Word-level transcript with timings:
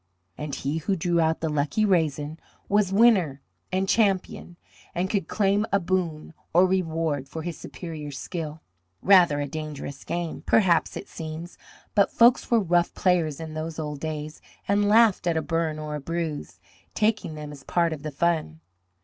And 0.35 0.55
he 0.55 0.79
who 0.79 0.95
drew 0.95 1.19
out 1.19 1.41
the 1.41 1.47
lucky 1.49 1.85
raisin 1.85 2.39
was 2.67 2.91
winner 2.91 3.43
and 3.71 3.87
champion, 3.87 4.57
and 4.95 5.11
could 5.11 5.27
claim 5.27 5.67
a 5.71 5.79
boon 5.79 6.33
or 6.55 6.65
reward 6.65 7.29
for 7.29 7.43
his 7.43 7.59
superior 7.59 8.09
skill. 8.09 8.63
Rather 9.03 9.39
a 9.39 9.47
dangerous 9.47 10.03
game, 10.03 10.41
perhaps 10.47 10.97
it 10.97 11.07
seems, 11.07 11.55
but 11.93 12.09
folks 12.09 12.49
were 12.49 12.59
rough 12.59 12.91
players 12.95 13.39
in 13.39 13.53
those 13.53 13.77
old 13.77 13.99
days 13.99 14.41
and 14.67 14.89
laughed 14.89 15.27
at 15.27 15.37
a 15.37 15.41
burn 15.43 15.77
or 15.77 15.93
a 15.93 15.99
bruise, 16.01 16.59
taking 16.95 17.35
them 17.35 17.51
as 17.51 17.63
part 17.63 17.93
of 17.93 18.01
the 18.01 18.09
fun. 18.09 18.59